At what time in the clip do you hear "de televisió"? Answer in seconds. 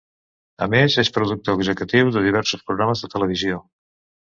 3.07-3.63